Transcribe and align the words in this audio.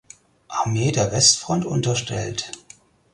Armee 0.47 0.91
der 0.91 1.11
Westfront 1.11 1.63
unterstellt. 1.63 2.53